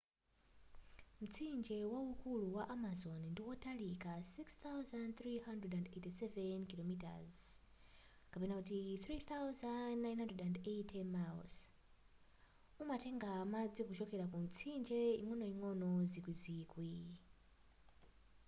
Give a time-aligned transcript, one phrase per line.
[1.23, 6.91] mtsinje waukulu wa amazon ndiwotalika 6,387 km
[8.35, 11.51] 3,980 miles.
[12.83, 16.93] umatenga madzi kuchokera ku mitsinje ing'onoing'ono zikwizikwi